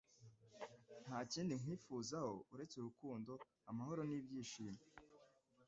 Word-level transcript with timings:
Nta 1.07 1.19
kindi 1.31 1.53
kwifuzaho 1.63 2.35
uretse 2.53 2.75
urukundo, 2.77 3.31
amahoro 3.69 4.01
n’ibyishimo 4.05 4.81